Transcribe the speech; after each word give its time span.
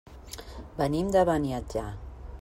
Venim 0.79 1.11
de 1.17 1.23
Beniatjar. 1.31 1.85